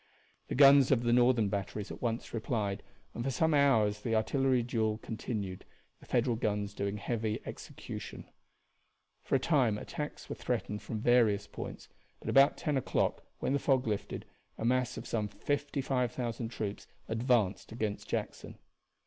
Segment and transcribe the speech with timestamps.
[0.47, 2.81] The guns of the Northern batteries at once replied,
[3.13, 5.63] and for some hours the artillery duel continued,
[5.99, 8.25] the Federal guns doing heavy execution.
[9.21, 11.87] For a time attacks were threatened from various points,
[12.19, 14.25] but about ten o'clock, when the fog lifted,
[14.57, 18.57] a mass of some 55,000 troops advanced against Jackson.